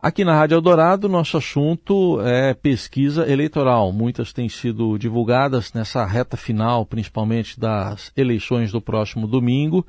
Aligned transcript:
Aqui 0.00 0.24
na 0.24 0.32
Rádio 0.32 0.54
Eldorado, 0.54 1.08
nosso 1.08 1.36
assunto 1.36 2.20
é 2.20 2.54
pesquisa 2.54 3.28
eleitoral. 3.28 3.90
Muitas 3.92 4.32
têm 4.32 4.48
sido 4.48 4.96
divulgadas 4.96 5.72
nessa 5.72 6.06
reta 6.06 6.36
final, 6.36 6.86
principalmente 6.86 7.58
das 7.58 8.12
eleições 8.16 8.70
do 8.70 8.80
próximo 8.80 9.26
domingo, 9.26 9.84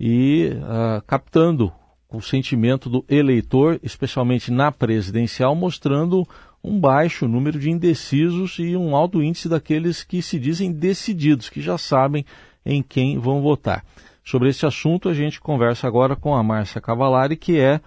e 0.00 0.52
uh, 0.54 1.02
captando 1.06 1.70
o 2.08 2.22
sentimento 2.22 2.88
do 2.88 3.04
eleitor, 3.06 3.78
especialmente 3.82 4.50
na 4.50 4.72
presidencial, 4.72 5.54
mostrando 5.54 6.26
um 6.64 6.80
baixo 6.80 7.28
número 7.28 7.58
de 7.58 7.70
indecisos 7.70 8.58
e 8.58 8.74
um 8.74 8.96
alto 8.96 9.22
índice 9.22 9.50
daqueles 9.50 10.02
que 10.02 10.22
se 10.22 10.38
dizem 10.38 10.72
decididos, 10.72 11.50
que 11.50 11.60
já 11.60 11.76
sabem 11.76 12.24
em 12.64 12.82
quem 12.82 13.18
vão 13.18 13.42
votar. 13.42 13.84
Sobre 14.24 14.48
esse 14.48 14.64
assunto, 14.64 15.10
a 15.10 15.14
gente 15.14 15.38
conversa 15.42 15.86
agora 15.86 16.16
com 16.16 16.34
a 16.34 16.42
Márcia 16.42 16.80
Cavalari, 16.80 17.36
que 17.36 17.58
é 17.58 17.82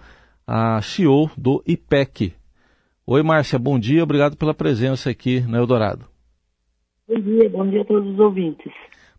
a 0.46 0.80
CEO 0.80 1.28
do 1.36 1.62
IPEC. 1.66 2.32
Oi, 3.06 3.22
Márcia, 3.22 3.58
bom 3.58 3.78
dia, 3.78 4.02
obrigado 4.02 4.36
pela 4.36 4.54
presença 4.54 5.10
aqui 5.10 5.40
no 5.40 5.56
Eldorado. 5.56 6.06
Bom 7.08 7.20
dia, 7.20 7.48
bom 7.48 7.68
dia 7.68 7.82
a 7.82 7.84
todos 7.84 8.12
os 8.12 8.18
ouvintes. 8.18 8.72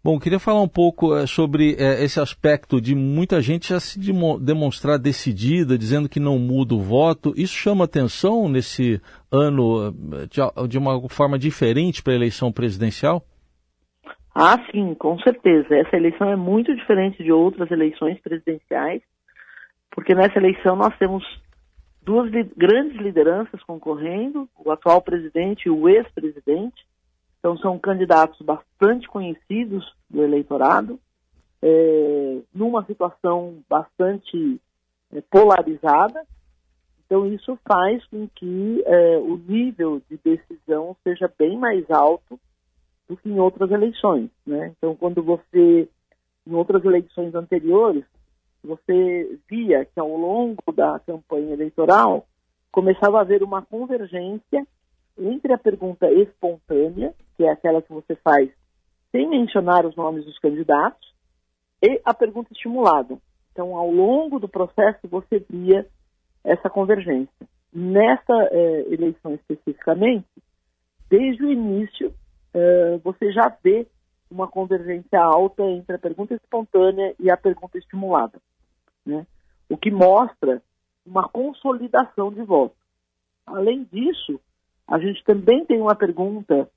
Bom, 0.03 0.19
queria 0.19 0.39
falar 0.39 0.61
um 0.61 0.67
pouco 0.69 1.15
é, 1.15 1.27
sobre 1.27 1.75
é, 1.77 2.01
esse 2.03 2.19
aspecto 2.19 2.79
de 2.79 2.95
muita 2.95 3.41
gente 3.41 3.69
já 3.69 3.79
se 3.79 3.99
demonstrar 4.39 4.97
decidida, 4.97 5.77
dizendo 5.77 6.07
que 6.07 6.19
não 6.19 6.39
muda 6.39 6.75
o 6.75 6.81
voto. 6.81 7.33
Isso 7.35 7.53
chama 7.53 7.83
atenção 7.83 8.47
nesse 8.47 9.01
ano 9.29 9.91
de, 10.29 10.67
de 10.69 10.77
uma 10.77 11.09
forma 11.09 11.37
diferente 11.37 12.01
para 12.01 12.13
a 12.13 12.15
eleição 12.15 12.53
presidencial? 12.53 13.21
Ah, 14.33 14.57
sim, 14.71 14.93
com 14.93 15.19
certeza. 15.19 15.75
Essa 15.75 15.97
eleição 15.97 16.29
é 16.29 16.35
muito 16.35 16.73
diferente 16.73 17.21
de 17.21 17.31
outras 17.31 17.69
eleições 17.71 18.17
presidenciais 18.21 19.01
porque 19.97 20.13
nessa 20.13 20.37
eleição 20.37 20.75
nós 20.75 20.95
temos 20.99 21.23
duas 22.03 22.31
li 22.31 22.43
grandes 22.55 23.01
lideranças 23.01 23.63
concorrendo, 23.63 24.47
o 24.55 24.69
atual 24.69 25.01
presidente 25.01 25.65
e 25.65 25.71
o 25.71 25.89
ex-presidente. 25.89 26.85
Então 27.39 27.57
são 27.57 27.79
candidatos 27.79 28.39
bastante 28.45 29.07
conhecidos 29.07 29.91
do 30.07 30.21
eleitorado, 30.21 30.99
é, 31.63 32.37
numa 32.53 32.85
situação 32.85 33.57
bastante 33.67 34.61
é, 35.11 35.21
polarizada. 35.31 36.23
Então 37.03 37.25
isso 37.25 37.57
faz 37.67 38.05
com 38.05 38.27
que 38.35 38.83
é, 38.85 39.17
o 39.17 39.35
nível 39.35 39.99
de 40.07 40.19
decisão 40.23 40.95
seja 41.03 41.27
bem 41.39 41.57
mais 41.57 41.89
alto 41.89 42.39
do 43.09 43.17
que 43.17 43.27
em 43.29 43.39
outras 43.39 43.71
eleições. 43.71 44.29
Né? 44.45 44.75
Então 44.77 44.95
quando 44.95 45.23
você, 45.23 45.89
em 46.45 46.53
outras 46.53 46.85
eleições 46.85 47.33
anteriores, 47.33 48.05
você 48.63 49.39
via 49.49 49.85
que 49.85 49.99
ao 49.99 50.15
longo 50.15 50.71
da 50.73 50.99
campanha 50.99 51.53
eleitoral 51.53 52.25
começava 52.71 53.17
a 53.17 53.21
haver 53.21 53.43
uma 53.43 53.61
convergência 53.61 54.65
entre 55.17 55.53
a 55.53 55.57
pergunta 55.57 56.11
espontânea, 56.11 57.13
que 57.35 57.43
é 57.43 57.51
aquela 57.51 57.81
que 57.81 57.91
você 57.91 58.15
faz 58.15 58.49
sem 59.11 59.27
mencionar 59.27 59.85
os 59.85 59.95
nomes 59.95 60.25
dos 60.25 60.37
candidatos, 60.39 61.13
e 61.81 62.01
a 62.03 62.13
pergunta 62.13 62.51
estimulada. 62.51 63.17
Então, 63.51 63.75
ao 63.75 63.89
longo 63.89 64.39
do 64.39 64.47
processo, 64.47 65.07
você 65.07 65.43
via 65.49 65.87
essa 66.43 66.69
convergência. 66.69 67.47
Nessa 67.73 68.49
eh, 68.51 68.85
eleição 68.89 69.33
especificamente, 69.33 70.27
desde 71.09 71.43
o 71.43 71.51
início, 71.51 72.13
eh, 72.53 72.99
você 73.03 73.31
já 73.31 73.55
vê 73.63 73.87
uma 74.29 74.47
convergência 74.47 75.21
alta 75.21 75.63
entre 75.63 75.95
a 75.95 75.99
pergunta 75.99 76.33
espontânea 76.33 77.15
e 77.19 77.29
a 77.29 77.37
pergunta 77.37 77.77
estimulada 77.77 78.39
né? 79.07 79.25
o 79.69 79.77
que 79.77 79.89
mostra 79.89 80.61
uma 81.05 81.27
consolidação 81.29 82.31
de 82.31 82.43
voto. 82.43 82.75
Além 83.45 83.85
disso, 83.85 84.39
a 84.87 84.99
gente 84.99 85.23
também 85.23 85.65
tem 85.65 85.79
uma 85.81 85.95
pergunta, 85.95 86.69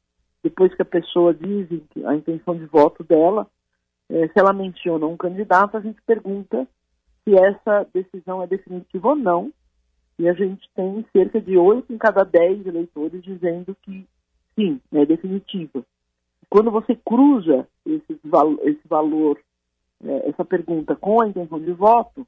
depois 0.42 0.72
que 0.74 0.82
a 0.82 0.86
pessoa 0.86 1.34
diz 1.34 1.68
a 2.06 2.14
intenção 2.14 2.56
de 2.56 2.64
voto 2.66 3.02
dela, 3.02 3.46
é, 4.08 4.28
se 4.28 4.38
ela 4.38 4.52
menciona 4.52 5.06
um 5.06 5.16
candidato, 5.16 5.76
a 5.76 5.80
gente 5.80 6.00
pergunta 6.02 6.66
se 7.24 7.34
essa 7.34 7.86
decisão 7.92 8.42
é 8.42 8.46
definitiva 8.46 9.08
ou 9.08 9.16
não, 9.16 9.52
e 10.18 10.28
a 10.28 10.32
gente 10.32 10.68
tem 10.74 11.04
cerca 11.12 11.40
de 11.40 11.56
oito 11.56 11.92
em 11.92 11.98
cada 11.98 12.24
dez 12.24 12.64
eleitores 12.66 13.22
dizendo 13.22 13.76
que 13.82 14.06
sim, 14.54 14.80
é 14.92 15.04
definitiva. 15.04 15.84
Quando 16.50 16.70
você 16.70 16.96
cruza 16.96 17.66
esse, 17.86 18.20
esse 18.64 18.88
valor 18.88 19.38
é, 20.04 20.28
essa 20.30 20.44
pergunta 20.44 20.96
com 20.96 21.22
a 21.22 21.28
intenção 21.28 21.60
de 21.60 21.72
voto, 21.72 22.26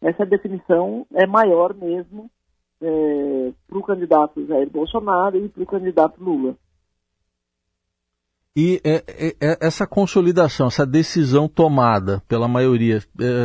essa 0.00 0.24
definição 0.24 1.06
é 1.12 1.26
maior 1.26 1.74
mesmo 1.74 2.30
é, 2.80 3.52
para 3.66 3.78
o 3.78 3.82
candidato 3.82 4.46
Jair 4.46 4.70
Bolsonaro 4.70 5.36
e 5.36 5.48
para 5.48 5.62
o 5.62 5.66
candidato 5.66 6.22
Lula. 6.22 6.56
E 8.54 8.80
é, 8.84 9.04
é, 9.08 9.36
é, 9.38 9.58
essa 9.60 9.86
consolidação, 9.86 10.68
essa 10.68 10.86
decisão 10.86 11.46
tomada 11.46 12.22
pela 12.26 12.48
maioria, 12.48 13.02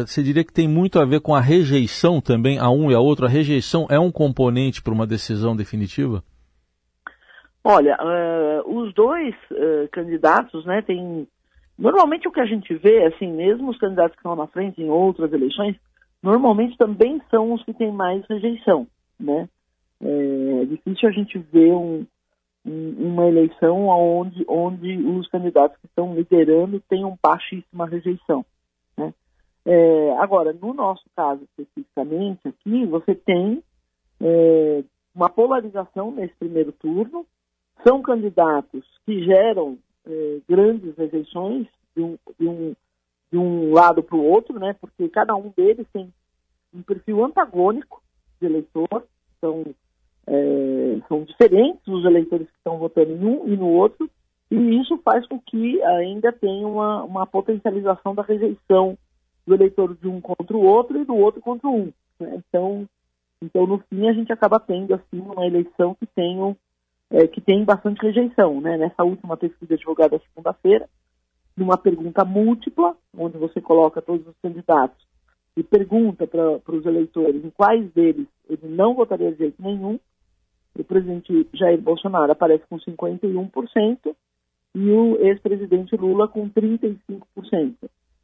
você 0.08 0.24
diria 0.24 0.44
que 0.44 0.54
tem 0.54 0.70
muito 0.70 1.00
a 1.00 1.06
ver 1.06 1.20
com 1.20 1.36
a 1.36 1.42
rejeição 1.42 2.22
também, 2.22 2.58
a 2.60 2.70
um 2.70 2.90
e 2.90 2.96
a 2.96 3.00
outro? 3.00 3.26
A 3.26 3.30
rejeição 3.30 3.88
é 3.90 4.00
um 4.00 4.10
componente 4.10 4.82
para 4.82 4.94
uma 4.94 5.06
decisão 5.06 5.54
definitiva? 5.54 6.24
Olha, 7.64 7.98
uh, 8.02 8.78
os 8.80 8.94
dois 8.94 9.36
uh, 9.52 9.88
candidatos 9.92 10.66
né, 10.66 10.82
têm 10.82 11.28
Normalmente 11.82 12.28
o 12.28 12.32
que 12.32 12.40
a 12.40 12.46
gente 12.46 12.76
vê, 12.76 13.06
assim, 13.06 13.32
mesmo 13.32 13.72
os 13.72 13.78
candidatos 13.80 14.12
que 14.12 14.20
estão 14.20 14.36
na 14.36 14.46
frente 14.46 14.80
em 14.80 14.90
outras 14.92 15.34
eleições, 15.34 15.76
normalmente 16.22 16.78
também 16.78 17.20
são 17.32 17.54
os 17.54 17.64
que 17.64 17.74
têm 17.74 17.92
mais 17.92 18.24
rejeição, 18.28 18.86
né? 19.20 19.50
É 20.00 20.66
difícil 20.66 21.10
a 21.10 21.12
gente 21.12 21.40
ver 21.40 21.74
um, 21.74 22.06
um, 22.64 22.96
uma 23.00 23.26
eleição 23.26 23.88
onde, 23.88 24.46
onde 24.48 24.96
os 24.96 25.28
candidatos 25.30 25.76
que 25.80 25.88
estão 25.88 26.14
liderando 26.14 26.80
tenham 26.88 27.18
baixíssima 27.20 27.88
rejeição, 27.88 28.46
né? 28.96 29.12
É, 29.66 30.16
agora, 30.20 30.54
no 30.54 30.76
nosso 30.76 31.04
caso 31.16 31.42
especificamente 31.46 32.48
aqui, 32.48 32.86
você 32.86 33.16
tem 33.16 33.64
é, 34.22 34.84
uma 35.16 35.30
polarização 35.30 36.12
nesse 36.12 36.36
primeiro 36.36 36.72
turno, 36.74 37.26
são 37.86 38.02
candidatos 38.02 38.84
que 39.06 39.24
geram 39.24 39.78
é, 40.06 40.40
grandes 40.48 40.96
rejeições 40.98 41.68
de 41.96 42.04
um, 42.04 42.18
de 42.40 42.48
um, 42.48 42.76
de 43.32 43.38
um 43.38 43.74
lado 43.74 44.04
para 44.04 44.16
o 44.16 44.24
outro, 44.24 44.60
né? 44.60 44.76
Porque 44.80 45.10
cada 45.10 45.36
um 45.36 45.52
deles 45.56 45.88
tem 45.94 46.12
um 46.74 46.82
perfil 46.82 47.24
antagônico 47.24 48.02
de 48.40 48.48
eleitor, 48.48 49.06
são, 49.40 49.64
é, 50.28 51.00
são 51.08 51.24
diferentes 51.24 51.86
os 51.88 52.06
eleitores 52.06 52.48
que 52.48 52.58
estão 52.58 52.78
votando 52.78 53.12
em 53.12 53.26
um 53.26 53.48
e 53.48 53.58
no 53.58 53.68
outro, 53.68 54.10
e 54.50 54.82
isso 54.82 54.98
faz 55.04 55.26
com 55.28 55.40
que 55.40 55.82
ainda 55.84 56.32
tenha 56.32 56.68
uma, 56.68 57.04
uma 57.04 57.26
potencialização 57.26 58.14
da 58.14 58.22
rejeição 58.22 58.98
do 59.46 59.56
eleitor 59.56 59.96
de 59.96 60.08
um 60.08 60.20
contra 60.20 60.56
o 60.56 60.64
outro 60.64 61.00
e 61.00 61.06
do 61.06 61.16
outro 61.16 61.42
contra 61.42 61.68
um. 61.68 61.92
Né? 62.20 62.42
Então, 62.48 62.88
então, 63.42 63.66
no 63.66 63.80
fim, 63.90 64.08
a 64.08 64.14
gente 64.14 64.32
acaba 64.32 64.60
tendo 64.60 64.94
assim 64.94 65.20
uma 65.20 65.46
eleição 65.46 65.96
que 65.96 66.06
tem 66.06 66.40
é, 67.12 67.28
que 67.28 67.42
tem 67.42 67.64
bastante 67.64 68.02
rejeição. 68.02 68.62
Né? 68.62 68.78
Nessa 68.78 69.04
última 69.04 69.36
pesquisa 69.38 69.78
divulgada 69.78 70.20
segunda-feira, 70.30 70.88
numa 71.56 71.78
pergunta 71.78 72.24
múltipla, 72.24 72.96
onde 73.16 73.38
você 73.38 73.60
coloca 73.60 74.02
todos 74.02 74.26
os 74.26 74.36
candidatos 74.42 75.06
e 75.56 75.62
pergunta 75.62 76.26
para 76.26 76.76
os 76.76 76.86
eleitores 76.86 77.44
em 77.44 77.50
quais 77.50 77.92
deles 77.92 78.28
ele 78.50 78.68
não 78.68 78.96
votaria 78.96 79.32
de 79.32 79.38
jeito 79.38 79.62
nenhum, 79.62 80.00
o 80.78 80.84
presidente 80.84 81.48
Jair 81.54 81.82
Bolsonaro 81.82 82.32
aparece 82.32 82.64
com 82.70 82.80
51% 82.80 84.16
e 84.74 84.90
o 84.90 85.18
ex-presidente 85.20 85.96
Lula 85.98 86.30
com 86.30 86.50
35%. 86.50 87.22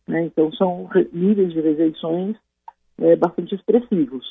Né? 0.08 0.24
Então 0.24 0.52
são 0.54 0.90
níveis 1.12 1.52
de 1.52 1.59
rejeições 1.59 2.38
é, 3.00 3.16
bastante 3.18 3.54
expressivos. 3.54 4.25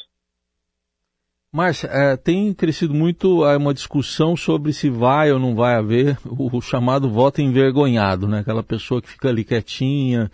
Márcia, 1.56 1.88
é, 1.90 2.16
tem 2.18 2.52
crescido 2.52 2.92
muito 2.92 3.42
é, 3.46 3.56
uma 3.56 3.72
discussão 3.72 4.36
sobre 4.36 4.74
se 4.74 4.90
vai 4.90 5.32
ou 5.32 5.38
não 5.38 5.54
vai 5.54 5.74
haver 5.74 6.18
o, 6.28 6.60
chamado 6.60 7.08
voto 7.08 7.40
envergonhado, 7.40 8.28
né? 8.28 8.40
Aquela 8.40 8.62
pessoa 8.62 9.00
que 9.00 9.08
fica 9.08 9.30
ali 9.30 9.42
quietinha, 9.42 10.30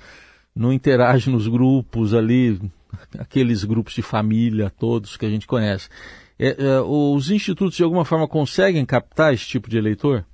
não 0.54 0.72
interage 0.72 1.30
nos 1.30 1.46
grupos 1.46 2.12
ali, 2.12 2.60
aqueles 3.16 3.62
grupos 3.62 3.94
de 3.94 4.02
família 4.02 4.68
todos 4.68 5.16
que 5.16 5.24
a 5.24 5.30
gente 5.30 5.46
conhece. 5.46 5.88
É, 6.36 6.60
é, 6.60 6.80
os 6.80 7.30
institutos 7.30 7.76
de 7.76 7.84
alguma 7.84 8.04
forma 8.04 8.26
conseguem 8.26 8.84
captar 8.84 9.32
esse 9.32 9.46
tipo 9.46 9.70
de 9.70 9.78
eleitor? 9.78 10.24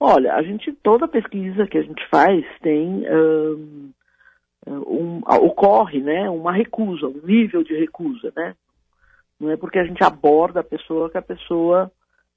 Olha, 0.00 0.36
a 0.36 0.42
gente 0.42 0.72
toda 0.82 1.06
pesquisa 1.06 1.66
que 1.66 1.76
a 1.76 1.82
gente 1.82 2.02
faz 2.08 2.42
tem 2.62 3.04
um, 3.10 3.92
um, 4.66 5.20
ocorre, 5.42 6.00
né, 6.00 6.30
uma 6.30 6.50
recusa, 6.50 7.06
um 7.06 7.20
nível 7.22 7.62
de 7.62 7.74
recusa, 7.78 8.32
né? 8.34 8.54
Não 9.38 9.50
é 9.50 9.56
porque 9.56 9.78
a 9.78 9.84
gente 9.84 10.02
aborda 10.02 10.60
a 10.60 10.64
pessoa 10.64 11.10
que 11.10 11.18
a 11.18 11.22
pessoa 11.22 11.90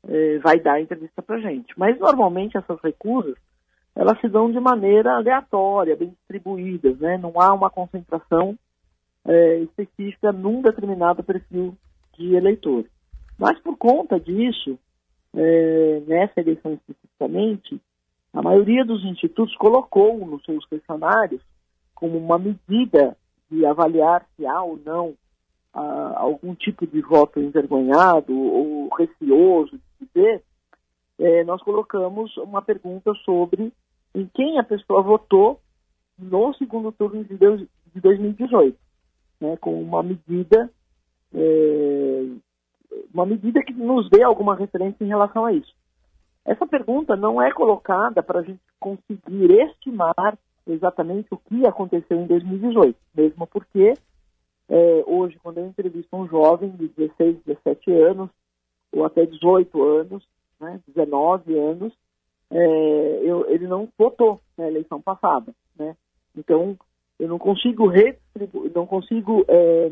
eh, 0.08 0.40
vai 0.40 0.60
dar 0.60 0.74
a 0.74 0.82
entrevista 0.82 1.22
para 1.22 1.40
gente. 1.40 1.74
Mas 1.78 1.98
normalmente 2.00 2.58
essas 2.58 2.80
recusas 2.82 3.36
elas 3.96 4.20
se 4.22 4.30
dão 4.30 4.52
de 4.52 4.60
maneira 4.60 5.16
aleatória, 5.16 5.96
bem 5.96 6.10
distribuídas, 6.10 7.00
né? 7.00 7.18
Não 7.18 7.34
há 7.42 7.52
uma 7.54 7.70
concentração 7.70 8.56
eh, 9.26 9.60
específica 9.60 10.32
num 10.32 10.62
determinado 10.62 11.24
perfil 11.24 11.76
de 12.18 12.36
eleitor. 12.36 12.86
Mas 13.38 13.60
por 13.60 13.78
conta 13.78 14.20
disso, 14.20 14.78
é, 15.36 16.02
nessa 16.08 16.40
eleição 16.40 16.74
especificamente, 16.74 17.80
a 18.34 18.42
maioria 18.42 18.84
dos 18.84 19.04
institutos 19.06 19.56
colocou 19.56 20.26
nos 20.26 20.44
seus 20.44 20.66
questionários 20.66 21.42
como 21.94 22.18
uma 22.18 22.38
medida 22.38 23.16
de 23.50 23.66
avaliar 23.66 24.26
se 24.36 24.46
há 24.46 24.62
ou 24.62 24.80
não 24.84 25.14
algum 25.74 26.56
tipo 26.56 26.88
de 26.88 27.02
voto 27.02 27.40
envergonhado 27.40 28.34
ou 28.34 28.90
receoso 28.96 29.78
de 29.78 30.08
dizer, 30.08 30.44
é, 31.20 31.44
nós 31.44 31.62
colocamos 31.62 32.36
uma 32.38 32.62
pergunta 32.62 33.14
sobre 33.26 33.72
em 34.16 34.26
quem 34.34 34.60
a 34.60 34.64
pessoa 34.64 35.02
votou 35.02 35.60
no 36.18 36.54
segundo 36.56 36.92
turno 36.92 37.24
de, 37.24 37.38
de 37.38 38.02
2018, 38.02 38.78
né, 39.40 39.58
com 39.58 39.82
uma 39.82 40.02
medida 40.02 40.72
é, 41.34 42.26
uma 43.14 43.26
medida 43.26 43.62
que 43.64 43.74
nos 43.74 44.10
dê 44.10 44.24
alguma 44.24 44.56
referência 44.56 45.04
em 45.04 45.08
relação 45.08 45.46
a 45.46 45.54
isso. 45.54 45.74
Essa 46.46 46.66
pergunta 46.66 47.16
não 47.16 47.42
é 47.42 47.52
colocada 47.52 48.24
para 48.24 48.40
a 48.40 48.44
gente 48.44 48.62
conseguir 48.80 49.52
estimar 49.52 50.38
exatamente 50.66 51.28
o 51.32 51.38
que 51.38 51.68
aconteceu 51.68 52.20
em 52.20 52.28
2018, 52.28 52.98
mesmo 53.16 53.48
porque 53.48 53.94
é, 54.70 55.04
hoje, 55.06 55.40
quando 55.42 55.60
eu 55.60 55.68
entrevisto 55.68 56.16
um 56.16 56.28
jovem 56.28 56.70
de 56.72 56.88
16, 56.90 57.38
17 57.46 57.92
anos, 57.92 58.30
ou 58.92 59.06
até 59.06 59.26
18 59.26 59.84
anos, 59.84 60.24
né, 60.60 60.80
19 60.88 61.58
anos, 61.58 61.94
é, 62.52 63.22
eu, 63.24 63.50
ele 63.50 63.68
não 63.68 63.88
votou 63.98 64.40
na 64.58 64.68
eleição 64.68 65.02
passada. 65.02 65.54
Né? 65.78 65.96
Então, 66.36 66.78
eu 67.20 67.28
não 67.28 67.40
consigo, 67.40 67.92
não 68.74 68.86
consigo 68.86 69.46
é, 69.48 69.92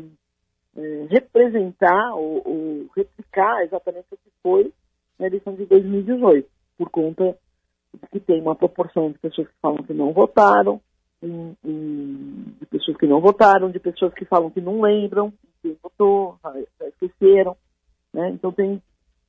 é, 0.76 1.06
representar 1.10 2.14
ou, 2.14 2.42
ou, 2.46 2.86
replicar 2.94 3.62
exatamente 3.64 4.06
o 4.12 4.16
que 4.16 4.30
foi 4.42 4.72
na 5.18 5.26
eleição 5.26 5.54
de 5.54 5.64
2018, 5.64 6.48
por 6.76 6.90
conta 6.90 7.36
que 8.12 8.20
tem 8.20 8.40
uma 8.40 8.54
proporção 8.54 9.10
de 9.10 9.18
pessoas 9.18 9.48
que 9.48 9.54
falam 9.60 9.82
que 9.82 9.94
não 9.94 10.12
votaram, 10.12 10.80
em, 11.22 11.56
em, 11.64 12.54
de 12.58 12.66
pessoas 12.66 12.96
que 12.96 13.06
não 13.06 13.20
votaram, 13.20 13.70
de 13.70 13.78
pessoas 13.78 14.12
que 14.14 14.24
falam 14.24 14.50
que 14.50 14.60
não 14.60 14.80
lembram 14.80 15.32
quem 15.62 15.76
votou, 15.82 16.38
esqueceram, 16.88 17.56
né? 18.12 18.30
Então 18.30 18.52
tem, 18.52 18.80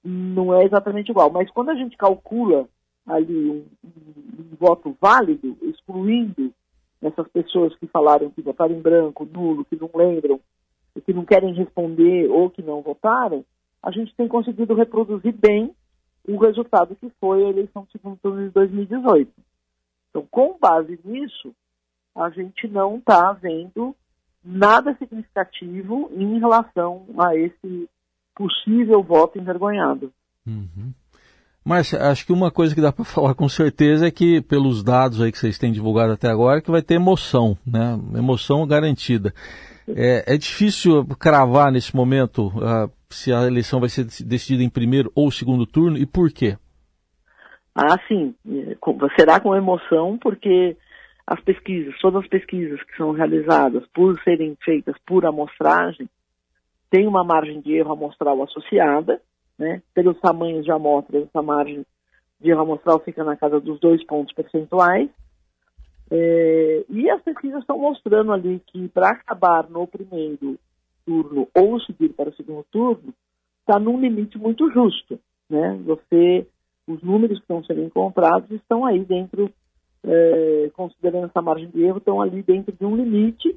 não 0.03 0.53
é 0.53 0.63
exatamente 0.65 1.09
igual. 1.09 1.31
Mas 1.31 1.49
quando 1.51 1.69
a 1.69 1.75
gente 1.75 1.97
calcula 1.97 2.67
ali 3.05 3.49
um, 3.49 3.65
um, 3.83 4.41
um 4.41 4.55
voto 4.59 4.95
válido, 5.01 5.57
excluindo 5.61 6.53
essas 7.01 7.27
pessoas 7.29 7.75
que 7.77 7.87
falaram 7.87 8.29
que 8.29 8.41
votaram 8.41 8.75
em 8.75 8.81
branco, 8.81 9.25
nulo, 9.25 9.65
que 9.65 9.75
não 9.75 9.89
lembram, 9.93 10.39
que 11.05 11.13
não 11.13 11.25
querem 11.25 11.53
responder 11.53 12.29
ou 12.29 12.49
que 12.49 12.61
não 12.61 12.81
votaram, 12.81 13.45
a 13.81 13.91
gente 13.91 14.15
tem 14.15 14.27
conseguido 14.27 14.73
reproduzir 14.73 15.33
bem 15.33 15.73
o 16.27 16.37
resultado 16.37 16.95
que 16.95 17.09
foi 17.21 17.45
a 17.45 17.49
eleição 17.49 17.83
do 17.83 17.91
segundo 17.91 18.17
turno 18.17 18.43
de 18.43 18.49
2018. 18.49 19.31
Então, 20.09 20.27
com 20.29 20.57
base 20.59 20.99
nisso, 21.05 21.53
a 22.17 22.29
gente 22.29 22.67
não 22.67 22.97
está 22.97 23.31
vendo 23.33 23.95
nada 24.43 24.95
significativo 24.97 26.09
em 26.15 26.39
relação 26.39 27.05
a 27.17 27.35
esse 27.35 27.89
possível 28.35 29.03
voto 29.03 29.37
envergonhado. 29.37 30.11
Uhum. 30.45 30.93
Mas 31.63 31.93
acho 31.93 32.25
que 32.25 32.31
uma 32.31 32.49
coisa 32.49 32.73
que 32.73 32.81
dá 32.81 32.93
para 32.93 33.03
falar 33.05 33.33
com 33.35 33.49
certeza 33.49 34.07
é 34.07 34.11
que, 34.11 34.41
pelos 34.41 34.83
dados 34.83 35.21
aí 35.21 35.31
que 35.31 35.37
vocês 35.37 35.57
têm 35.57 35.71
divulgado 35.71 36.13
até 36.13 36.29
agora, 36.29 36.61
que 36.61 36.71
vai 36.71 36.81
ter 36.81 36.95
emoção, 36.95 37.57
né? 37.65 37.99
Emoção 38.15 38.65
garantida. 38.65 39.33
É, 39.89 40.35
é 40.35 40.37
difícil 40.37 41.05
cravar 41.19 41.71
nesse 41.71 41.95
momento 41.95 42.47
uh, 42.47 42.91
se 43.09 43.31
a 43.31 43.45
eleição 43.45 43.79
vai 43.79 43.89
ser 43.89 44.05
decidida 44.25 44.63
em 44.63 44.69
primeiro 44.69 45.11
ou 45.15 45.31
segundo 45.31 45.65
turno 45.65 45.97
e 45.97 46.05
por 46.05 46.31
quê? 46.31 46.57
Ah, 47.75 47.97
sim. 48.07 48.33
Será 49.17 49.39
com 49.39 49.55
emoção, 49.55 50.17
porque 50.17 50.75
as 51.27 51.41
pesquisas, 51.41 51.93
todas 51.99 52.23
as 52.23 52.29
pesquisas 52.29 52.81
que 52.83 52.95
são 52.95 53.11
realizadas 53.11 53.85
por 53.93 54.17
serem 54.23 54.57
feitas 54.63 54.95
por 55.05 55.25
amostragem, 55.25 56.09
tem 56.89 57.05
uma 57.05 57.23
margem 57.23 57.59
de 57.59 57.73
erro 57.73 57.91
amostral 57.91 58.41
associada, 58.41 59.21
né? 59.59 59.81
Pelos 59.93 60.17
tamanhos 60.21 60.63
de 60.63 60.71
amostras, 60.71 61.23
essa 61.23 61.41
margem 61.41 61.85
de 62.39 62.49
erro 62.49 62.61
amostral 62.61 62.99
fica 62.99 63.25
na 63.25 63.35
casa 63.35 63.59
dos 63.59 63.77
dois 63.79 64.01
pontos 64.05 64.33
percentuais. 64.33 65.09
É, 66.09 66.85
e 66.89 67.09
as 67.09 67.21
pesquisas 67.21 67.59
estão 67.59 67.77
mostrando 67.77 68.31
ali 68.31 68.61
que 68.67 68.87
para 68.87 69.09
acabar 69.09 69.69
no 69.69 69.85
primeiro 69.85 70.57
turno 71.05 71.47
ou 71.53 71.79
seguir 71.81 72.09
para 72.09 72.29
o 72.29 72.35
segundo 72.35 72.65
turno, 72.71 73.13
está 73.59 73.77
num 73.77 73.99
limite 73.99 74.37
muito 74.37 74.71
justo. 74.71 75.19
Né? 75.49 75.77
Você, 75.85 76.47
os 76.87 77.01
números 77.01 77.37
que 77.37 77.43
estão 77.43 77.63
sendo 77.65 77.83
encontrados 77.83 78.49
estão 78.51 78.85
aí 78.85 79.03
dentro, 79.03 79.51
é, 80.07 80.69
considerando 80.73 81.25
essa 81.25 81.41
margem 81.41 81.69
de 81.69 81.83
erro, 81.83 81.97
estão 81.97 82.21
ali 82.21 82.41
dentro 82.41 82.71
de 82.71 82.85
um 82.85 82.95
limite 82.95 83.55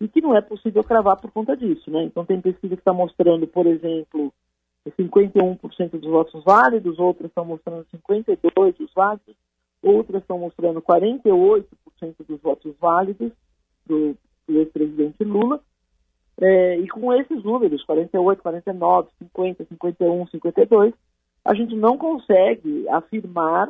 e 0.00 0.06
que 0.08 0.20
não 0.20 0.36
é 0.36 0.40
possível 0.40 0.84
cravar 0.84 1.20
por 1.20 1.30
conta 1.32 1.56
disso. 1.56 1.90
Né? 1.90 2.04
Então 2.04 2.24
tem 2.24 2.40
pesquisa 2.40 2.76
que 2.76 2.80
está 2.80 2.92
mostrando, 2.92 3.46
por 3.46 3.66
exemplo, 3.66 4.32
51% 4.86 5.90
dos 5.90 6.10
votos 6.10 6.42
válidos, 6.44 6.98
outras 6.98 7.30
estão 7.30 7.44
mostrando 7.44 7.84
52% 7.94 8.76
dos 8.78 8.92
válidos, 8.94 9.36
outras 9.82 10.22
estão 10.22 10.38
mostrando 10.38 10.80
48% 10.80 11.64
dos 12.26 12.40
votos 12.40 12.74
válidos 12.80 13.32
do, 13.84 14.16
do 14.46 14.58
ex-presidente 14.60 15.24
Lula. 15.24 15.60
É, 16.40 16.78
e 16.78 16.88
com 16.88 17.12
esses 17.12 17.42
números, 17.42 17.82
48, 17.84 18.40
49, 18.40 19.08
50, 19.18 19.64
51, 19.64 20.26
52, 20.28 20.94
a 21.44 21.54
gente 21.54 21.74
não 21.74 21.98
consegue 21.98 22.88
afirmar 22.88 23.68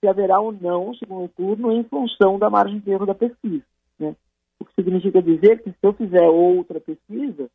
se 0.00 0.08
haverá 0.08 0.40
ou 0.40 0.52
não 0.52 0.90
o 0.90 0.96
segundo 0.96 1.28
turno 1.28 1.72
em 1.72 1.82
função 1.84 2.38
da 2.38 2.48
margem 2.48 2.78
de 2.78 2.90
erro 2.90 3.06
da 3.06 3.14
pesquisa. 3.14 3.64
Né? 3.98 4.14
O 4.58 4.64
que 4.64 4.74
significa 4.74 5.22
dizer 5.22 5.62
que 5.62 5.70
se 5.70 5.78
eu 5.82 5.92
fizer 5.92 6.28
outra 6.28 6.80
pesquisa, 6.80 7.48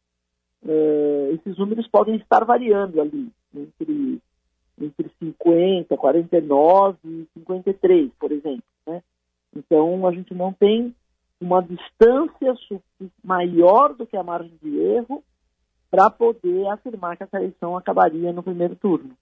é, 0.66 1.32
esses 1.34 1.58
números 1.58 1.88
podem 1.88 2.16
estar 2.16 2.44
variando 2.46 3.02
ali, 3.02 3.30
entre, 3.56 4.22
entre 4.80 5.12
50, 5.20 5.96
49 5.98 6.98
e 7.06 7.28
53, 7.34 8.12
por 8.20 8.32
exemplo. 8.32 8.64
Né? 8.88 9.02
Então, 9.56 10.08
a 10.08 10.12
gente 10.12 10.34
não 10.34 10.54
tem 10.54 10.94
uma 11.40 11.62
distância 11.62 12.56
maior 13.24 13.94
do 13.94 14.06
que 14.06 14.16
a 14.16 14.24
margem 14.24 14.54
de 14.62 14.80
erro 14.80 15.24
para 15.92 16.10
poder 16.10 16.68
afirmar 16.68 17.18
que 17.18 17.24
essa 17.24 17.38
eleição 17.38 17.78
acabaria 17.78 18.32
no 18.34 18.42
primeiro 18.42 18.76
turno. 18.76 19.16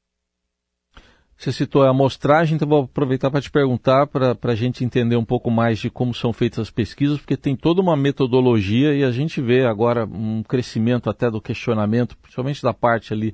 Você 1.42 1.52
citou 1.52 1.82
a 1.82 1.90
amostragem, 1.90 2.54
então 2.54 2.68
vou 2.68 2.84
aproveitar 2.84 3.32
para 3.32 3.42
te 3.42 3.50
perguntar, 3.50 4.06
para 4.06 4.38
a 4.44 4.54
gente 4.54 4.86
entender 4.86 5.16
um 5.16 5.26
pouco 5.26 5.50
mais 5.50 5.80
de 5.80 5.90
como 5.90 6.14
são 6.14 6.32
feitas 6.32 6.60
as 6.60 6.70
pesquisas, 6.70 7.18
porque 7.18 7.36
tem 7.36 7.56
toda 7.56 7.82
uma 7.82 7.98
metodologia 7.98 8.94
e 8.94 9.04
a 9.04 9.10
gente 9.10 9.42
vê 9.42 9.66
agora 9.66 10.06
um 10.06 10.44
crescimento 10.44 11.10
até 11.10 11.32
do 11.32 11.42
questionamento, 11.42 12.16
principalmente 12.16 12.62
da 12.62 12.76
parte 12.76 13.12
ali 13.12 13.34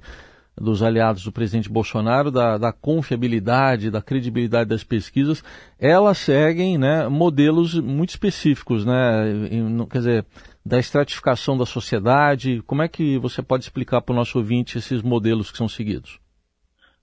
dos 0.56 0.82
aliados 0.82 1.22
do 1.26 1.34
presidente 1.34 1.70
Bolsonaro, 1.70 2.32
da, 2.32 2.58
da, 2.58 2.72
confiabilidade, 2.72 3.92
da 3.92 4.02
credibilidade 4.02 4.70
das 4.70 4.86
pesquisas, 4.86 5.44
elas 5.78 6.18
seguem 6.18 6.78
né, 6.78 7.10
modelos 7.10 7.74
muito 7.78 8.12
específicos, 8.12 8.86
né, 8.86 9.30
em, 9.52 9.86
quer 9.86 9.98
dizer, 9.98 10.26
da 10.66 10.80
estratificação 10.80 11.58
da 11.58 11.66
sociedade. 11.66 12.64
Como 12.66 12.82
é 12.82 12.88
que 12.88 13.18
você 13.18 13.42
pode 13.42 13.66
explicar 13.66 14.00
para 14.00 14.14
o 14.14 14.16
nosso 14.16 14.38
ouvinte 14.38 14.78
esses 14.78 15.02
modelos 15.02 15.52
que 15.52 15.58
são 15.58 15.68
seguidos? 15.68 16.26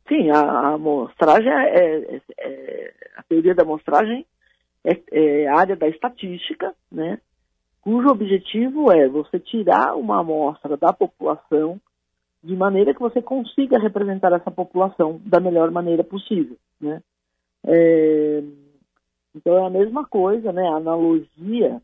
Sim, 0.08 0.30
a, 0.30 0.40
a 0.40 0.74
amostragem 0.74 1.50
é, 1.50 2.16
é, 2.16 2.20
é, 2.38 2.94
a 3.16 3.22
teoria 3.22 3.54
da 3.54 3.62
amostragem 3.62 4.26
é, 4.84 5.00
é 5.12 5.48
a 5.48 5.58
área 5.58 5.76
da 5.76 5.88
estatística, 5.88 6.74
né, 6.92 7.18
cujo 7.80 8.08
objetivo 8.08 8.90
é 8.92 9.08
você 9.08 9.38
tirar 9.38 9.94
uma 9.94 10.20
amostra 10.20 10.76
da 10.76 10.92
população 10.92 11.80
de 12.42 12.54
maneira 12.54 12.92
que 12.92 13.00
você 13.00 13.22
consiga 13.22 13.78
representar 13.78 14.32
essa 14.32 14.50
população 14.50 15.20
da 15.24 15.40
melhor 15.40 15.70
maneira 15.70 16.04
possível, 16.04 16.56
né? 16.78 17.02
É, 17.66 18.42
então 19.34 19.56
é 19.56 19.66
a 19.66 19.70
mesma 19.70 20.06
coisa, 20.06 20.52
né? 20.52 20.68
A 20.68 20.76
analogia, 20.76 21.80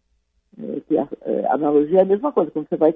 é, 0.59 1.47
a, 1.47 1.55
analogia 1.55 2.01
é 2.01 2.03
a 2.03 2.07
mesma 2.07 2.31
coisa. 2.31 2.51
Quando 2.51 2.69
você 2.69 2.77
vai, 2.77 2.95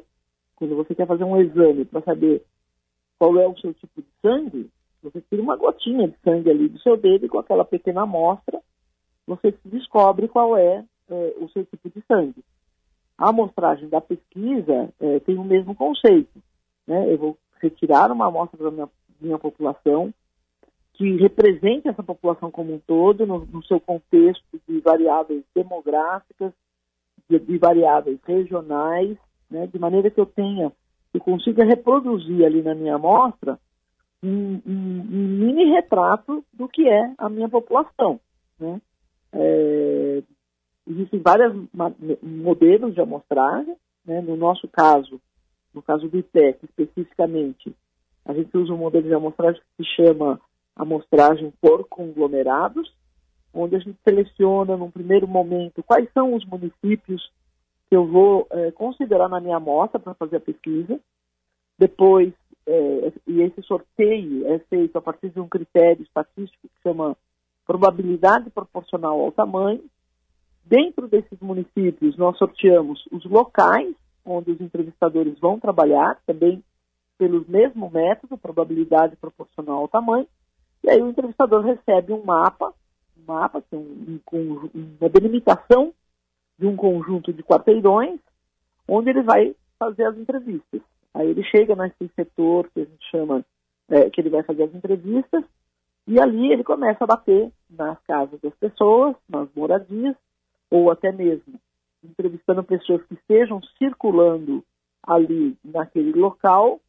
quando 0.57 0.77
você 0.77 0.95
quer 0.95 1.07
fazer 1.07 1.25
um 1.25 1.41
exame 1.41 1.87
para 1.87 2.03
saber 2.03 2.43
qual 3.19 3.39
é 3.39 3.49
o 3.49 3.59
seu 3.59 3.73
tipo 3.73 4.03
de 4.03 4.09
sangue, 4.21 4.71
você 5.05 5.21
tira 5.21 5.43
uma 5.43 5.57
gotinha 5.57 6.09
de 6.09 6.17
sangue 6.25 6.51
ali 6.51 6.69
do 6.69 6.79
seu 6.81 6.97
dedo 6.97 7.27
e 7.27 7.29
com 7.29 7.39
aquela 7.39 7.65
pequena 7.65 8.03
amostra 8.03 8.61
você 9.27 9.55
descobre 9.65 10.29
qual 10.29 10.57
é, 10.57 10.85
é 11.09 11.35
o 11.39 11.49
seu 11.49 11.65
tipo 11.65 11.89
de 11.89 12.05
sangue. 12.07 12.45
A 13.17 13.29
amostragem 13.29 13.89
da 13.89 14.01
pesquisa 14.01 14.93
é, 15.01 15.21
tem 15.21 15.39
o 15.39 15.45
mesmo 15.45 15.75
conceito. 15.75 16.43
Né? 16.87 17.13
Eu 17.13 17.19
vou 17.19 17.39
retirar 17.61 18.11
uma 18.11 18.27
amostra 18.27 18.63
da 18.63 18.71
minha, 18.71 18.89
minha 19.21 19.39
população 19.39 20.13
que 20.95 21.17
represente 21.17 21.89
essa 21.89 22.03
população 22.03 22.51
como 22.51 22.75
um 22.75 22.79
todo, 22.79 23.27
no, 23.27 23.45
no 23.47 23.65
seu 23.65 23.81
contexto 23.81 24.45
de 24.69 24.81
variáveis 24.81 25.43
demográficas, 25.55 26.53
de, 27.29 27.39
de 27.39 27.59
variáveis 27.59 28.19
regionais, 28.25 29.17
né, 29.51 29.67
de 29.67 29.79
maneira 29.79 30.11
que 30.11 30.21
eu 30.21 30.27
tenha 30.27 30.73
eu 31.15 31.21
consiga 31.21 31.65
reproduzir 31.65 32.45
ali 32.45 32.61
na 32.61 32.75
minha 32.75 32.97
amostra 32.97 33.59
um, 34.25 34.61
um, 34.67 35.01
um 35.01 35.29
mini 35.29 35.67
retrato 35.67 36.45
do 36.53 36.69
que 36.69 36.89
é 36.89 37.13
a 37.19 37.29
minha 37.29 37.49
população. 37.49 38.19
Né? 38.59 38.81
É, 39.33 40.23
existem 40.89 41.21
vários 41.21 41.55
modelos 42.23 42.95
de 42.95 43.01
amostragem. 43.01 43.77
Né? 44.05 44.21
No 44.21 44.37
nosso 44.37 44.67
caso, 44.69 45.21
no 45.75 45.83
caso 45.83 46.09
do 46.09 46.19
IPEC 46.19 46.65
especificamente, 46.65 47.75
a 48.25 48.33
gente 48.33 48.57
usa 48.57 48.73
um 48.73 48.79
modelo 48.79 49.07
de 49.07 49.15
amostragem 49.15 49.61
que 49.61 49.85
se 49.85 49.91
chama 49.97 50.41
amostragem 50.75 51.53
por 51.61 51.87
conglomerados, 51.87 52.93
onde 53.53 53.77
a 53.77 53.79
gente 53.79 53.99
seleciona 54.03 54.77
num 54.77 54.91
primeiro 54.91 55.29
momento 55.29 55.83
quais 55.83 56.11
são 56.13 56.35
os 56.35 56.45
municípios 56.45 57.31
que 57.89 57.95
eu 57.95 58.07
vou 58.07 58.47
é, 58.51 58.71
considerar 58.73 59.29
na 59.29 59.41
minha 59.41 59.57
amostra 59.57 60.01
para 60.01 60.15
fazer 60.15 60.37
a 60.37 60.41
pesquisa. 60.41 60.99
Depois, 61.79 62.33
é, 62.67 63.13
e 63.27 63.43
esse 63.43 63.63
sorteio 63.63 64.47
é 64.47 64.59
feito 64.59 64.97
a 64.97 65.03
partir 65.03 65.31
de 65.31 65.41
um 65.41 65.49
critério 65.49 66.03
estatístico 66.03 66.69
que 66.69 66.83
chama 66.83 67.17
probabilidade 67.67 68.51
proporcional 68.51 69.21
ao 69.21 69.33
tamanho. 69.33 69.83
Dentro 70.65 71.07
desses 71.09 71.39
municípios, 71.41 72.17
nós 72.17 72.39
sorteamos 72.39 73.07
os 73.13 73.25
locais 73.25 73.95
onde 74.25 74.51
os 74.51 74.61
entrevistadores 74.61 75.39
vão 75.39 75.61
trabalhar, 75.61 76.19
também 76.27 76.63
pelo 77.19 77.45
mesmo 77.47 77.91
método, 77.91 78.39
probabilidade 78.39 79.17
proporcional 79.17 79.81
ao 79.81 79.89
tamanho. 79.89 80.27
E 80.83 80.91
aí 80.91 81.03
o 81.03 81.09
entrevistador 81.09 81.63
recebe 81.63 82.13
um 82.13 82.25
mapa, 82.25 82.73
um 83.19 83.33
mapa, 83.33 83.63
que 83.63 83.75
é 83.75 83.79
um, 83.79 84.21
um, 84.33 84.71
uma 85.01 85.09
delimitação 85.09 85.93
de 86.59 86.67
um 86.67 86.77
conjunto 86.77 87.33
de 87.33 87.43
quarteirões, 87.43 88.19
onde 88.89 89.11
ele 89.11 89.23
vai 89.23 89.55
fazer 89.79 90.05
as 90.05 90.17
entrevistas. 90.17 90.81
Aí 91.15 91.29
ele 91.31 91.45
chega 91.45 91.77
nesse 91.77 92.09
setor 92.15 92.69
que 92.75 92.81
a 92.81 92.85
gente 92.85 93.11
chama, 93.11 93.45
é, 93.89 94.11
que 94.11 94.21
ele 94.21 94.31
vai 94.31 94.43
fazer 94.43 94.65
as 94.65 94.75
entrevistas, 94.75 95.45
e 96.07 96.21
ali 96.21 96.53
ele 96.53 96.65
começa 96.65 97.05
a 97.05 97.07
bater 97.07 97.51
nas 97.71 97.99
casas 98.03 98.41
das 98.41 98.55
pessoas, 98.57 99.15
nas 99.29 99.49
moradias, 99.55 100.17
ou 100.71 100.91
até 100.91 101.13
mesmo 101.13 101.55
entrevistando 102.03 102.63
pessoas 102.63 103.03
que 103.05 103.15
estejam 103.15 103.63
circulando 103.79 104.63
ali 105.03 105.57
naquele 105.65 106.13
local, 106.13 106.81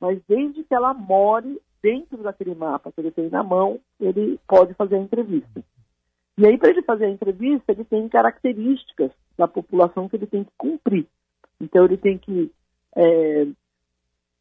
mas 0.00 0.20
desde 0.28 0.62
que 0.62 0.74
ela 0.74 0.94
more 0.94 1.60
dentro 1.82 2.22
daquele 2.22 2.54
mapa 2.54 2.92
que 2.92 3.00
ele 3.00 3.10
tem 3.10 3.28
na 3.28 3.42
mão, 3.42 3.80
ele 3.98 4.38
pode 4.46 4.74
fazer 4.74 4.96
a 4.96 5.00
entrevista. 5.00 5.62
E 6.38 6.46
aí, 6.46 6.56
para 6.56 6.70
ele 6.70 6.82
fazer 6.82 7.06
a 7.06 7.10
entrevista, 7.10 7.72
ele 7.72 7.84
tem 7.84 8.08
características 8.08 9.10
da 9.36 9.48
população 9.48 10.08
que 10.08 10.16
ele 10.16 10.26
tem 10.26 10.44
que 10.44 10.52
cumprir. 10.56 11.06
Então, 11.60 11.84
ele 11.84 11.96
tem 11.96 12.16
que 12.16 12.50
é, 12.96 13.46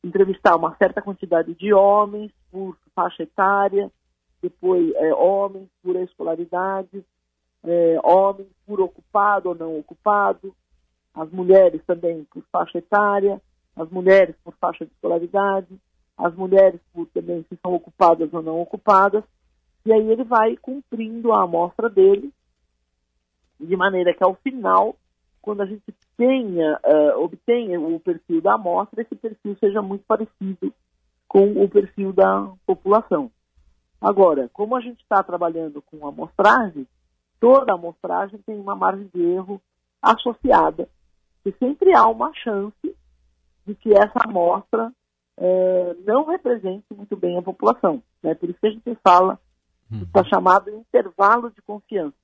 entrevistar 0.04 0.56
uma 0.56 0.76
certa 0.78 1.02
quantidade 1.02 1.54
de 1.56 1.74
homens 1.74 2.32
por 2.52 2.78
faixa 2.96 3.24
etária, 3.24 3.92
depois 4.42 4.94
é, 4.96 5.14
homens 5.14 5.70
por 5.84 5.96
escolaridade, 5.98 7.04
é, 7.64 8.00
homens 8.04 8.48
por 8.66 8.80
ocupado 8.80 9.50
ou 9.50 9.56
não 9.56 9.78
ocupado, 9.78 10.56
as 11.14 11.30
mulheres 11.32 11.82
também 11.86 12.26
por 12.26 12.44
faixa 12.52 12.78
etária, 12.78 13.42
as 13.76 13.90
mulheres 13.90 14.36
por 14.44 14.54
faixa 14.56 14.86
de 14.86 14.92
escolaridade, 14.92 15.68
as 16.18 16.34
mulheres 16.36 16.80
por 16.94 17.08
também 17.08 17.46
se 17.50 17.58
são 17.62 17.74
ocupadas 17.74 18.34
ou 18.34 18.42
não 18.42 18.60
ocupadas, 18.62 19.24
e 19.86 19.94
aí 19.94 20.12
ele 20.12 20.24
vai 20.24 20.56
cumprindo 20.58 21.32
a 21.32 21.44
amostra 21.44 21.90
dele, 21.90 22.32
de 23.60 23.76
maneira 23.76 24.14
que 24.14 24.24
ao 24.24 24.36
final, 24.36 24.96
quando 25.42 25.62
a 25.62 25.66
gente 25.66 25.94
tenha, 26.18 26.80
uh, 26.86 27.20
obtenha 27.24 27.80
o 27.80 28.00
perfil 28.00 28.42
da 28.42 28.54
amostra, 28.54 29.02
esse 29.02 29.16
perfil 29.16 29.56
seja 29.60 29.82
muito 29.82 30.04
parecido 30.06 30.74
com 31.28 31.64
o 31.64 31.70
perfil 31.70 32.12
da 32.12 32.52
população. 32.66 33.32
Agora, 34.02 34.50
como 34.54 34.76
a 34.76 34.82
gente 34.82 35.02
está 35.02 35.22
trabalhando 35.24 35.82
com 35.82 36.08
amostragem, 36.08 36.88
toda 37.40 37.74
amostragem 37.74 38.40
tem 38.40 38.60
uma 38.60 38.76
margem 38.76 39.10
de 39.14 39.22
erro 39.22 39.62
associada. 40.02 40.90
E 41.46 41.52
sempre 41.54 41.94
há 41.94 42.08
uma 42.08 42.34
chance 42.34 42.96
de 43.66 43.76
que 43.76 43.94
essa 43.94 44.20
amostra 44.26 44.92
é, 45.38 45.96
não 46.06 46.26
represente 46.26 46.86
muito 46.94 47.16
bem 47.16 47.38
a 47.38 47.42
população. 47.42 48.02
Né? 48.22 48.34
Por 48.36 48.50
isso 48.50 48.60
que 48.60 48.68
a 48.68 48.72
gente 48.72 48.98
fala, 49.04 49.40
está 49.92 50.20
uhum. 50.20 50.26
chamado 50.26 50.70
intervalo 50.70 51.50
de 51.52 51.62
confiança, 51.62 52.16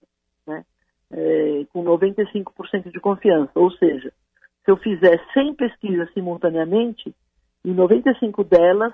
né? 0.45 0.65
É, 1.11 1.65
com 1.71 1.83
95% 1.83 2.91
de 2.91 2.99
confiança. 2.99 3.51
Ou 3.55 3.71
seja, 3.71 4.11
se 4.63 4.71
eu 4.71 4.77
fizer 4.77 5.23
100 5.33 5.53
pesquisas 5.53 6.11
simultaneamente, 6.13 7.13
em 7.63 7.73
95 7.73 8.43
delas, 8.43 8.93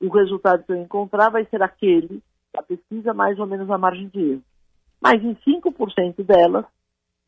o 0.00 0.08
resultado 0.08 0.64
que 0.64 0.72
eu 0.72 0.76
encontrar 0.76 1.28
vai 1.28 1.44
ser 1.46 1.62
aquele 1.62 2.22
da 2.52 2.62
pesquisa 2.62 3.14
mais 3.14 3.38
ou 3.38 3.46
menos 3.46 3.70
a 3.70 3.78
margem 3.78 4.08
de 4.08 4.32
erro 4.32 4.42
mas 5.02 5.22
em 5.24 5.34
5% 5.34 6.24
delas 6.24 6.64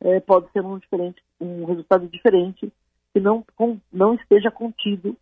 é, 0.00 0.20
pode 0.20 0.50
ser 0.52 0.64
um, 0.64 0.78
diferente, 0.78 1.20
um 1.40 1.64
resultado 1.64 2.06
diferente 2.06 2.72
que 3.12 3.18
não, 3.18 3.44
com, 3.56 3.80
não 3.92 4.14
esteja 4.14 4.50
contido 4.50 5.16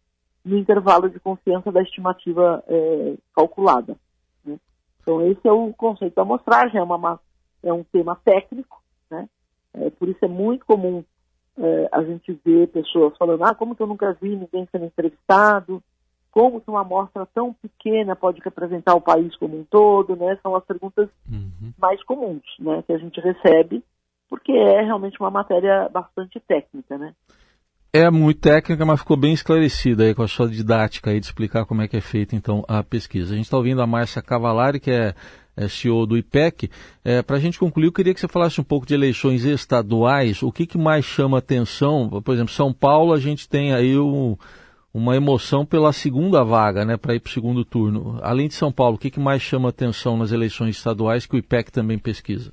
no 0.44 0.58
intervalo 0.58 1.08
de 1.08 1.18
confiança 1.18 1.72
da 1.72 1.80
estimativa 1.80 2.62
é, 2.68 3.14
calculada. 3.34 3.96
Né? 4.44 4.58
Então 5.00 5.26
esse 5.26 5.48
é 5.48 5.52
o 5.52 5.72
conceito 5.72 6.14
da 6.14 6.22
amostragem, 6.22 6.78
é, 6.78 6.82
uma, 6.82 7.18
é 7.62 7.72
um 7.72 7.84
tema 7.84 8.20
técnico? 8.22 8.81
É, 9.74 9.90
por 9.90 10.08
isso 10.08 10.24
é 10.24 10.28
muito 10.28 10.64
comum 10.66 11.04
é, 11.58 11.88
a 11.92 12.02
gente 12.02 12.38
ver 12.44 12.68
pessoas 12.68 13.16
falando, 13.16 13.44
ah, 13.44 13.54
como 13.54 13.74
que 13.74 13.82
eu 13.82 13.86
nunca 13.86 14.12
vi 14.20 14.36
ninguém 14.36 14.66
sendo 14.70 14.86
entrevistado, 14.86 15.82
como 16.30 16.60
que 16.60 16.70
uma 16.70 16.80
amostra 16.80 17.26
tão 17.26 17.52
pequena 17.52 18.16
pode 18.16 18.40
representar 18.40 18.94
o 18.94 19.00
país 19.00 19.36
como 19.36 19.58
um 19.58 19.64
todo, 19.64 20.16
né? 20.16 20.38
São 20.42 20.56
as 20.56 20.64
perguntas 20.64 21.08
uhum. 21.30 21.72
mais 21.78 22.02
comuns, 22.04 22.42
né, 22.58 22.82
que 22.86 22.92
a 22.92 22.98
gente 22.98 23.20
recebe, 23.20 23.84
porque 24.30 24.50
é 24.50 24.80
realmente 24.80 25.20
uma 25.20 25.30
matéria 25.30 25.90
bastante 25.90 26.40
técnica, 26.40 26.96
né? 26.96 27.14
É 27.94 28.10
muito 28.10 28.40
técnica, 28.40 28.86
mas 28.86 29.00
ficou 29.00 29.18
bem 29.18 29.34
esclarecida 29.34 30.04
aí 30.04 30.14
com 30.14 30.22
a 30.22 30.28
sua 30.28 30.48
didática 30.48 31.10
aí 31.10 31.20
de 31.20 31.26
explicar 31.26 31.66
como 31.66 31.82
é 31.82 31.88
que 31.88 31.94
é 31.94 32.00
feita 32.00 32.34
então 32.34 32.64
a 32.66 32.82
pesquisa. 32.82 33.34
A 33.34 33.36
gente 33.36 33.44
está 33.44 33.58
ouvindo 33.58 33.82
a 33.82 33.86
Márcia 33.86 34.22
Cavalari, 34.22 34.80
que 34.80 34.90
é, 34.90 35.14
é 35.54 35.68
CEO 35.68 36.06
do 36.06 36.16
IPEC. 36.16 36.70
É, 37.04 37.20
Para 37.20 37.36
a 37.36 37.38
gente 37.38 37.58
concluir, 37.58 37.88
eu 37.88 37.92
queria 37.92 38.14
que 38.14 38.20
você 38.20 38.26
falasse 38.26 38.58
um 38.58 38.64
pouco 38.64 38.86
de 38.86 38.94
eleições 38.94 39.44
estaduais. 39.44 40.42
O 40.42 40.50
que, 40.50 40.66
que 40.66 40.78
mais 40.78 41.04
chama 41.04 41.36
atenção? 41.36 42.08
Por 42.24 42.32
exemplo, 42.32 42.54
São 42.54 42.72
Paulo, 42.72 43.12
a 43.12 43.20
gente 43.20 43.46
tem 43.46 43.74
aí. 43.74 43.98
Um 43.98 44.38
uma 44.94 45.16
emoção 45.16 45.64
pela 45.64 45.90
segunda 45.90 46.44
vaga, 46.44 46.84
né, 46.84 46.98
para 46.98 47.14
ir 47.14 47.20
para 47.20 47.30
o 47.30 47.32
segundo 47.32 47.64
turno. 47.64 48.18
Além 48.20 48.46
de 48.46 48.52
São 48.52 48.70
Paulo, 48.70 48.96
o 48.96 48.98
que, 48.98 49.10
que 49.10 49.18
mais 49.18 49.40
chama 49.40 49.70
atenção 49.70 50.18
nas 50.18 50.32
eleições 50.32 50.76
estaduais 50.76 51.24
que 51.24 51.34
o 51.34 51.38
IPEC 51.38 51.72
também 51.72 51.98
pesquisa? 51.98 52.52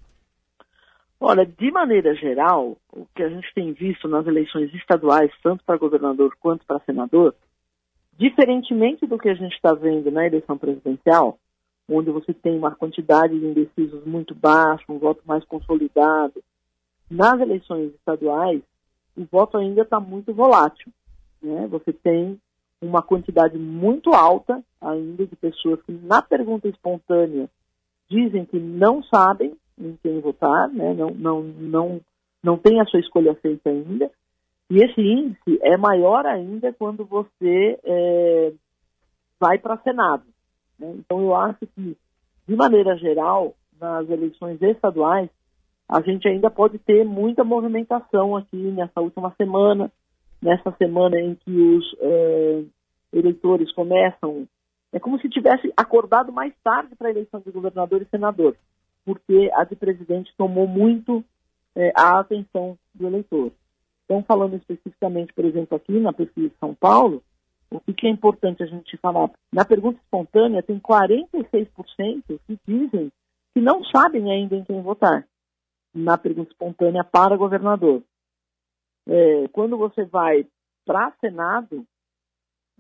Olha, 1.22 1.46
de 1.46 1.70
maneira 1.70 2.16
geral, 2.16 2.78
o 2.94 3.06
que 3.14 3.22
a 3.22 3.30
gente 3.30 3.54
tem 3.54 3.74
visto 3.74 4.08
nas 4.08 4.26
eleições 4.26 4.74
estaduais, 4.74 5.32
tanto 5.44 5.64
para 5.66 5.78
governador 5.78 6.34
quanto 6.40 6.66
para 6.66 6.80
senador, 6.80 7.36
diferentemente 8.18 9.06
do 9.06 9.18
que 9.18 9.28
a 9.28 9.34
gente 9.34 9.54
está 9.54 9.74
vendo 9.74 10.10
na 10.10 10.26
eleição 10.26 10.58
presidencial, 10.58 11.38
onde 11.90 12.10
você 12.10 12.34
tem 12.34 12.58
uma 12.58 12.74
quantidade 12.74 13.38
de 13.38 13.46
indecisos 13.46 14.06
muito 14.06 14.34
baixa, 14.34 14.86
um 14.88 14.98
voto 15.00 15.22
mais 15.26 15.44
consolidado, 15.44 16.42
nas 17.10 17.40
eleições 17.42 17.94
estaduais, 17.96 18.62
o 19.18 19.26
voto 19.26 19.58
ainda 19.58 19.82
está 19.82 20.00
muito 20.00 20.34
volátil. 20.34 20.92
Né? 21.42 21.68
Você 21.68 21.92
tem 21.92 22.40
uma 22.82 23.02
quantidade 23.02 23.58
muito 23.58 24.12
alta 24.12 24.64
ainda 24.80 25.26
de 25.26 25.36
pessoas 25.36 25.82
que 25.82 25.92
na 25.92 26.22
pergunta 26.22 26.70
espontânea 26.70 27.50
dizem 28.10 28.46
que 28.46 28.58
não 28.58 29.04
sabem 29.04 29.58
em 29.80 29.98
quem 30.02 30.20
votar, 30.20 30.70
né? 30.70 30.94
não, 30.94 31.10
não, 31.12 31.42
não, 31.44 32.02
não 32.44 32.58
tem 32.58 32.80
a 32.80 32.86
sua 32.86 33.00
escolha 33.00 33.34
feita 33.36 33.70
ainda. 33.70 34.12
E 34.70 34.84
esse 34.84 35.02
índice 35.02 35.60
é 35.62 35.78
maior 35.78 36.26
ainda 36.26 36.72
quando 36.74 37.04
você 37.04 37.80
é, 37.84 38.54
vai 39.40 39.58
para 39.58 39.78
Senado. 39.78 40.24
Né? 40.78 40.94
Então 41.00 41.22
eu 41.22 41.36
acho 41.36 41.66
que, 41.76 41.98
de 42.48 42.56
maneira 42.56 42.96
geral, 42.98 43.56
nas 43.80 44.08
eleições 44.10 44.62
estaduais, 44.62 45.30
a 45.88 46.02
gente 46.02 46.28
ainda 46.28 46.52
pode 46.52 46.78
ter 46.78 47.04
muita 47.04 47.44
movimentação 47.44 48.36
aqui 48.36 48.58
nessa 48.58 49.02
última 49.02 49.34
semana 49.36 49.92
nessa 50.42 50.72
semana 50.78 51.20
em 51.20 51.36
que 51.36 51.52
os 51.52 51.96
é, 52.00 52.64
eleitores 53.14 53.72
começam, 53.74 54.48
é 54.92 55.00
como 55.00 55.20
se 55.20 55.30
tivesse 55.30 55.72
acordado 55.76 56.32
mais 56.32 56.54
tarde 56.64 56.96
para 56.96 57.08
a 57.08 57.12
eleição 57.12 57.42
de 57.42 57.52
governador 57.52 58.02
e 58.02 58.06
senador, 58.06 58.56
porque 59.06 59.50
a 59.53 59.63
de 59.63 59.75
presidente 59.75 60.34
tomou 60.38 60.68
muito 60.68 61.24
é, 61.75 61.91
a 61.96 62.20
atenção 62.20 62.77
do 62.94 63.08
eleitor. 63.08 63.51
Então, 64.06 64.24
falando 64.24 64.56
especificamente, 64.56 65.34
por 65.34 65.46
exemplo, 65.46 65.77
aqui 65.77 66.00
na 66.00 66.12
pesquisa 66.12 66.50
de 66.50 66.56
São 66.60 66.74
Paulo, 66.74 67.24
o 67.72 67.79
que 67.94 68.08
é 68.08 68.10
importante 68.10 68.63
a 68.63 68.65
gente 68.65 68.98
falar? 68.98 69.29
Na 69.53 69.63
pergunta 69.63 70.00
espontânea, 70.03 70.63
tem 70.63 70.79
46% 70.79 72.39
que 72.48 72.60
dizem 72.68 73.12
que 73.53 73.62
não 73.62 73.84
sabem 73.86 74.32
ainda 74.32 74.56
em 74.56 74.63
quem 74.63 74.82
votar 74.82 75.27
na 75.94 76.18
pergunta 76.18 76.51
espontânea 76.51 77.03
para 77.03 77.38
governador. 77.38 78.01
É, 79.08 79.48
quando 79.50 79.77
você 79.77 80.03
vai 80.06 80.46
para 80.86 81.12
Senado, 81.20 81.86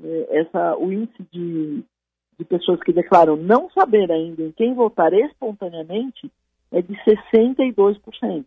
é, 0.03 0.39
essa, 0.39 0.75
o 0.77 0.91
índice 0.91 1.23
de, 1.31 1.83
de 2.39 2.45
pessoas 2.45 2.81
que 2.81 2.93
declaram 2.93 3.35
não 3.35 3.69
saber 3.71 4.09
ainda 4.09 4.41
em 4.41 4.51
quem 4.53 4.73
votar 4.73 5.13
espontaneamente 5.13 6.31
é 6.71 6.81
de 6.81 6.95
62%. 7.03 8.45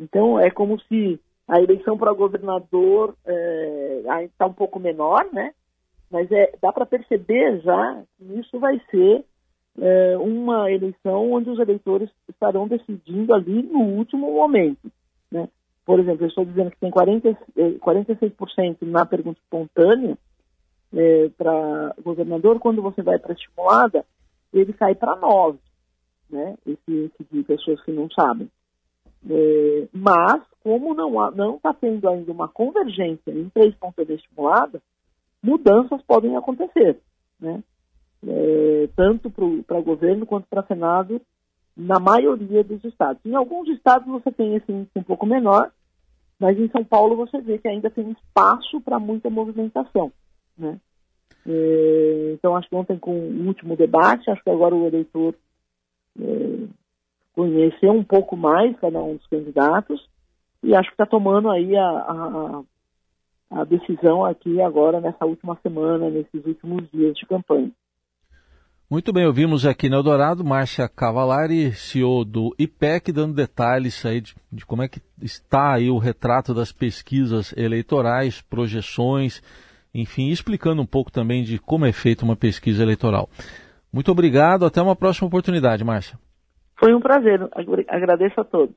Então, 0.00 0.40
é 0.40 0.50
como 0.50 0.80
se 0.80 1.20
a 1.46 1.60
eleição 1.60 1.96
para 1.96 2.12
governador 2.12 3.14
é, 3.24 4.24
está 4.24 4.46
um 4.46 4.52
pouco 4.52 4.80
menor, 4.80 5.24
né? 5.32 5.54
Mas 6.10 6.30
é, 6.32 6.52
dá 6.60 6.72
para 6.72 6.84
perceber 6.84 7.60
já 7.60 8.02
que 8.18 8.24
isso 8.40 8.58
vai 8.58 8.80
ser 8.90 9.24
é, 9.78 10.16
uma 10.18 10.70
eleição 10.70 11.32
onde 11.32 11.48
os 11.48 11.60
eleitores 11.60 12.10
estarão 12.28 12.66
decidindo 12.66 13.32
ali 13.32 13.62
no 13.62 13.80
último 13.80 14.32
momento. 14.32 14.90
Né? 15.30 15.48
Por 15.86 16.00
exemplo, 16.00 16.24
eu 16.24 16.28
estou 16.28 16.44
dizendo 16.44 16.70
que 16.72 16.78
tem 16.78 16.90
40, 16.90 17.38
46% 17.78 18.76
é, 18.82 18.84
na 18.84 19.06
pergunta 19.06 19.38
espontânea 19.40 20.18
é, 20.94 21.28
para 21.36 21.94
governador, 22.02 22.58
quando 22.58 22.82
você 22.82 23.02
vai 23.02 23.18
para 23.18 23.32
estimulada, 23.32 24.04
ele 24.52 24.72
cai 24.72 24.94
para 24.94 25.16
9%, 25.16 25.58
né? 26.30 26.56
esse 26.66 27.10
de 27.30 27.42
pessoas 27.42 27.80
que 27.82 27.90
não 27.90 28.10
sabem. 28.10 28.50
É, 29.28 29.88
mas, 29.92 30.42
como 30.62 30.94
não 30.94 31.56
está 31.56 31.72
tendo 31.72 32.08
ainda 32.08 32.30
uma 32.32 32.48
convergência 32.48 33.30
em 33.30 33.48
três 33.50 33.74
pontos 33.76 34.06
de 34.06 34.14
estimulada, 34.14 34.82
mudanças 35.42 36.02
podem 36.02 36.36
acontecer, 36.36 36.98
né? 37.40 37.62
É, 38.24 38.88
tanto 38.94 39.30
para 39.66 39.80
governo 39.80 40.24
quanto 40.24 40.46
para 40.48 40.62
Senado, 40.64 41.20
na 41.76 41.98
maioria 41.98 42.62
dos 42.62 42.84
estados. 42.84 43.24
Em 43.24 43.34
alguns 43.34 43.68
estados 43.68 44.06
você 44.06 44.30
tem 44.30 44.54
esse 44.54 44.70
índice 44.70 44.96
um 44.96 45.02
pouco 45.02 45.26
menor, 45.26 45.72
mas 46.38 46.58
em 46.58 46.68
São 46.68 46.84
Paulo 46.84 47.16
você 47.16 47.40
vê 47.40 47.58
que 47.58 47.66
ainda 47.66 47.90
tem 47.90 48.10
espaço 48.10 48.80
para 48.80 48.98
muita 48.98 49.28
movimentação. 49.28 50.12
Né? 50.56 50.78
É, 51.46 52.32
então, 52.34 52.56
acho 52.56 52.68
que 52.68 52.74
ontem, 52.74 52.98
com 52.98 53.12
o 53.12 53.46
último 53.46 53.76
debate, 53.76 54.30
acho 54.30 54.42
que 54.42 54.50
agora 54.50 54.74
o 54.74 54.86
eleitor 54.86 55.34
é, 56.20 56.66
conheceu 57.34 57.92
um 57.92 58.04
pouco 58.04 58.36
mais 58.36 58.78
cada 58.78 58.98
um 59.02 59.16
dos 59.16 59.26
candidatos 59.26 60.08
e 60.62 60.74
acho 60.74 60.88
que 60.88 60.94
está 60.94 61.06
tomando 61.06 61.50
aí 61.50 61.76
a, 61.76 61.88
a, 61.88 62.62
a 63.50 63.64
decisão 63.64 64.24
aqui 64.24 64.60
agora 64.60 65.00
nessa 65.00 65.24
última 65.24 65.58
semana, 65.62 66.08
nesses 66.08 66.44
últimos 66.46 66.88
dias 66.90 67.14
de 67.14 67.26
campanha. 67.26 67.70
Muito 68.88 69.10
bem, 69.10 69.24
ouvimos 69.24 69.64
aqui 69.64 69.88
no 69.88 69.96
Eldorado 69.96 70.44
Márcia 70.44 70.86
Cavalari, 70.86 71.72
CEO 71.72 72.26
do 72.26 72.54
IPEC, 72.58 73.10
dando 73.10 73.34
detalhes 73.34 74.04
aí 74.04 74.20
de, 74.20 74.34
de, 74.52 74.66
como 74.66 74.82
é 74.82 74.88
que 74.88 75.00
está 75.22 75.72
aí 75.72 75.88
o 75.88 75.96
retrato 75.96 76.52
das 76.52 76.72
pesquisas 76.72 77.54
eleitorais, 77.56 78.42
projeções, 78.42 79.42
enfim, 79.94 80.28
explicando 80.28 80.82
um 80.82 80.86
pouco 80.86 81.10
também 81.10 81.42
de 81.42 81.58
como 81.58 81.86
é 81.86 81.92
feita 81.92 82.24
uma 82.24 82.36
pesquisa 82.36 82.82
eleitoral. 82.82 83.28
Muito 83.92 84.10
obrigado, 84.10 84.64
até 84.64 84.80
uma 84.80 84.96
próxima 84.96 85.28
oportunidade, 85.28 85.84
Márcia. 85.84 86.18
Foi 86.78 86.94
um 86.94 87.00
prazer, 87.00 87.40
agradeço 87.88 88.40
a 88.40 88.44
todos. 88.44 88.74